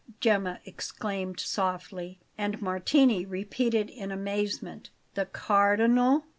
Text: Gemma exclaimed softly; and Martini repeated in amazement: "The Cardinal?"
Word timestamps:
Gemma 0.19 0.61
exclaimed 0.65 1.39
softly; 1.39 2.19
and 2.35 2.59
Martini 2.59 3.23
repeated 3.23 3.87
in 3.91 4.11
amazement: 4.11 4.89
"The 5.13 5.25
Cardinal?" 5.27 6.25